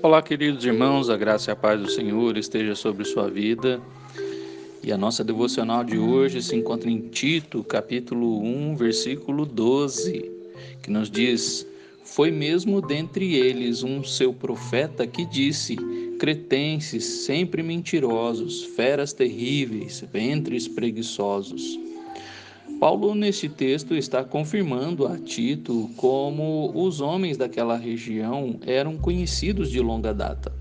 [0.00, 3.80] Olá, queridos irmãos, a graça e a paz do Senhor esteja sobre sua vida.
[4.80, 10.30] E a nossa devocional de hoje se encontra em Tito, capítulo 1, versículo 12,
[10.84, 11.66] que nos diz:
[12.04, 15.74] Foi mesmo dentre eles um seu profeta que disse:
[16.20, 21.76] Cretenses, sempre mentirosos, feras terríveis, ventres preguiçosos.
[22.80, 29.80] Paulo, neste texto, está confirmando a Tito como os homens daquela região eram conhecidos de
[29.80, 30.52] longa data.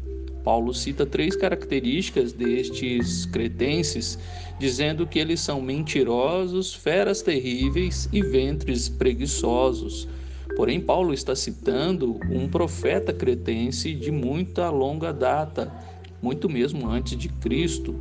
[0.43, 4.17] Paulo cita três características destes cretenses,
[4.57, 10.07] dizendo que eles são mentirosos, feras terríveis e ventres preguiçosos.
[10.55, 15.71] Porém, Paulo está citando um profeta cretense de muita longa data,
[16.19, 17.93] muito mesmo antes de Cristo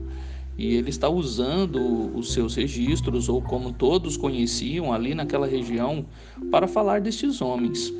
[0.59, 6.05] e ele está usando os seus registros, ou como todos conheciam ali naquela região,
[6.51, 7.93] para falar destes homens.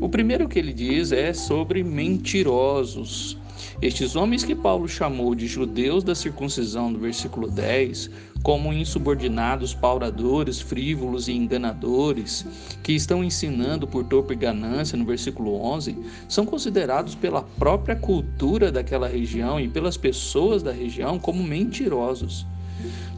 [0.00, 3.38] O primeiro que ele diz é sobre mentirosos.
[3.82, 10.60] Estes homens que Paulo chamou de judeus da circuncisão, no versículo 10, como insubordinados, pauradores,
[10.60, 12.46] frívolos e enganadores,
[12.80, 15.96] que estão ensinando por torpe ganância, no versículo 11,
[16.28, 22.46] são considerados pela própria cultura daquela região e pelas pessoas da região como mentirosos.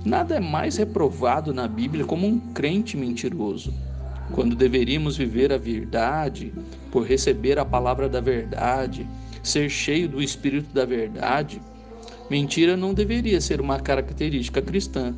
[0.03, 3.71] Nada é mais reprovado na Bíblia como um crente mentiroso.
[4.33, 6.55] Quando deveríamos viver a verdade,
[6.91, 9.07] por receber a palavra da verdade,
[9.45, 11.61] ser cheio do espírito da verdade,
[12.31, 15.15] mentira não deveria ser uma característica cristã.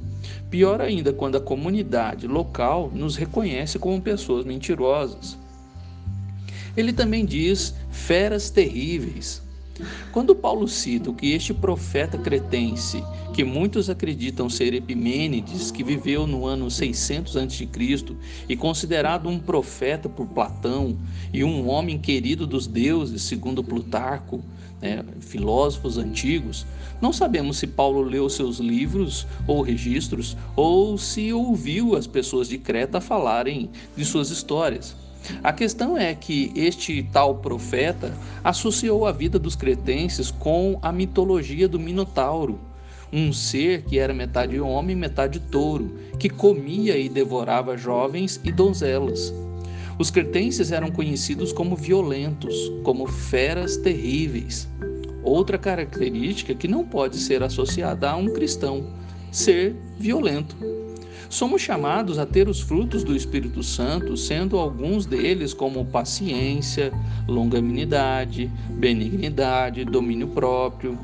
[0.50, 5.38] Pior ainda quando a comunidade local nos reconhece como pessoas mentirosas.
[6.76, 9.45] Ele também diz feras terríveis.
[10.12, 13.02] Quando Paulo cita que este profeta cretense,
[13.34, 17.68] que muitos acreditam ser Epimênides, que viveu no ano 600 a.C.
[18.48, 20.96] e considerado um profeta por Platão
[21.32, 24.42] e um homem querido dos deuses, segundo Plutarco,
[24.80, 26.66] né, filósofos antigos,
[27.00, 32.58] não sabemos se Paulo leu seus livros ou registros ou se ouviu as pessoas de
[32.58, 34.96] Creta falarem de suas histórias.
[35.42, 41.68] A questão é que este tal profeta associou a vida dos cretenses com a mitologia
[41.68, 42.58] do Minotauro,
[43.12, 49.32] um ser que era metade homem metade touro, que comia e devorava jovens e donzelas.
[49.98, 54.68] Os cretenses eram conhecidos como violentos, como feras terríveis.
[55.22, 58.86] Outra característica que não pode ser associada a um cristão,
[59.32, 60.56] ser violento.
[61.28, 66.92] Somos chamados a ter os frutos do Espírito Santo, sendo alguns deles como paciência,
[67.26, 70.98] longanimidade, benignidade, domínio próprio.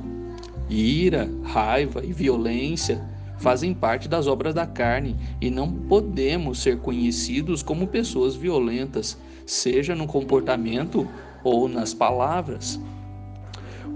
[0.71, 3.03] Ira, raiva e violência
[3.38, 9.97] fazem parte das obras da carne e não podemos ser conhecidos como pessoas violentas, seja
[9.97, 11.06] no comportamento
[11.43, 12.81] ou nas palavras.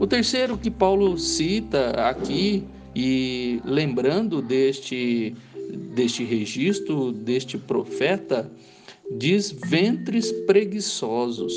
[0.01, 2.65] O terceiro que Paulo cita aqui,
[2.99, 5.35] e lembrando deste
[5.71, 8.51] deste registro deste profeta
[9.11, 11.55] diz ventres preguiçosos.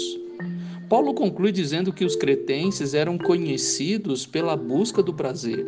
[0.87, 5.65] Paulo conclui dizendo que os cretenses eram conhecidos pela busca do prazer.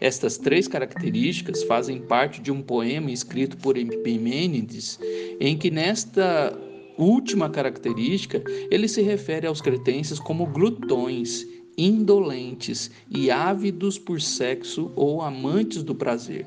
[0.00, 4.98] Estas três características fazem parte de um poema escrito por Epimênides,
[5.40, 6.56] em que nesta
[6.96, 11.46] última característica ele se refere aos cretenses como glutões,
[11.76, 16.46] indolentes e ávidos por sexo ou amantes do prazer.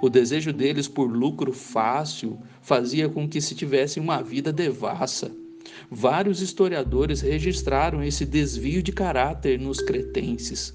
[0.00, 5.30] O desejo deles por lucro fácil fazia com que se tivessem uma vida devassa.
[5.90, 10.74] Vários historiadores registraram esse desvio de caráter nos cretenses.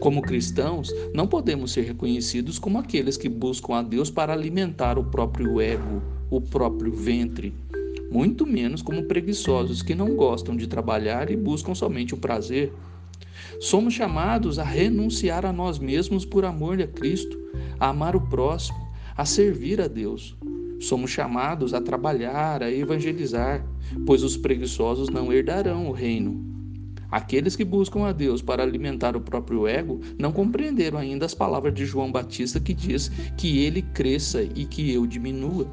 [0.00, 5.04] Como cristãos, não podemos ser reconhecidos como aqueles que buscam a Deus para alimentar o
[5.04, 7.54] próprio ego, o próprio ventre,
[8.10, 12.72] muito menos como preguiçosos que não gostam de trabalhar e buscam somente o prazer.
[13.60, 17.38] Somos chamados a renunciar a nós mesmos por amor a Cristo,
[17.80, 18.78] a amar o próximo,
[19.16, 20.36] a servir a Deus.
[20.80, 23.66] Somos chamados a trabalhar, a evangelizar,
[24.04, 26.44] pois os preguiçosos não herdarão o reino.
[27.10, 31.72] Aqueles que buscam a Deus para alimentar o próprio ego não compreenderam ainda as palavras
[31.72, 35.66] de João Batista que diz que ele cresça e que eu diminua.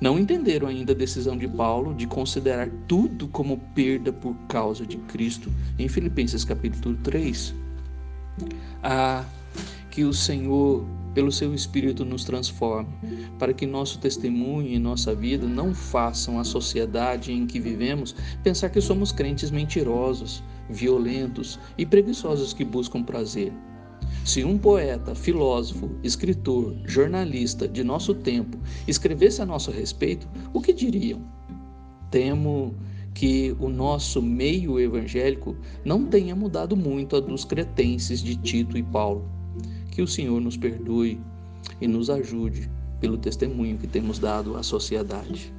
[0.00, 4.96] Não entenderam ainda a decisão de Paulo de considerar tudo como perda por causa de
[4.98, 7.54] Cristo em Filipenses capítulo 3.
[8.82, 9.24] Ah,
[9.90, 12.88] que o Senhor pelo seu Espírito nos transforme,
[13.40, 18.14] para que nosso testemunho e nossa vida não façam a sociedade em que vivemos
[18.44, 23.52] pensar que somos crentes mentirosos, violentos e preguiçosos que buscam prazer.
[24.24, 30.72] Se um poeta, filósofo, escritor, jornalista de nosso tempo escrevesse a nosso respeito, o que
[30.72, 31.20] diriam?
[32.10, 32.74] Temo
[33.14, 38.82] que o nosso meio evangélico não tenha mudado muito a dos cretenses de Tito e
[38.82, 39.28] Paulo.
[39.90, 41.20] Que o Senhor nos perdoe
[41.80, 45.52] e nos ajude pelo testemunho que temos dado à sociedade.